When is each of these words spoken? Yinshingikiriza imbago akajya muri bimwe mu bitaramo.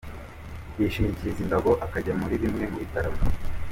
Yinshingikiriza 0.77 1.39
imbago 1.45 1.71
akajya 1.85 2.13
muri 2.21 2.35
bimwe 2.41 2.63
mu 2.71 2.77
bitaramo. 2.83 3.21